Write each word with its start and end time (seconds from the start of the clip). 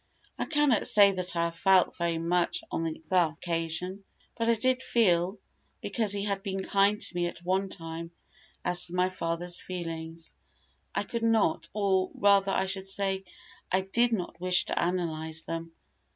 I 0.39 0.45
cannot 0.45 0.87
say 0.87 1.11
that 1.11 1.35
I 1.35 1.51
felt 1.51 1.95
very 1.95 2.17
much 2.17 2.63
on 2.71 2.83
the 2.85 3.03
occasion; 3.11 4.03
but 4.35 4.49
I 4.49 4.55
did 4.55 4.81
feel, 4.81 5.37
because 5.79 6.11
he 6.11 6.23
had 6.23 6.41
been 6.41 6.63
kind 6.63 6.99
to 6.99 7.15
me 7.15 7.27
at 7.27 7.43
one 7.45 7.69
time: 7.69 8.09
as 8.65 8.87
for 8.87 8.93
my 8.93 9.09
father's 9.09 9.61
feelings, 9.61 10.33
I 10.95 11.03
could 11.03 11.21
not 11.21 11.69
or 11.71 12.09
rather 12.15 12.51
I 12.51 12.65
should 12.65 12.89
say, 12.89 13.25
I 13.71 13.81
did 13.81 14.11
not 14.11 14.41
wish 14.41 14.65
to 14.65 14.83
analyse 14.87 15.43
them. 15.43 15.71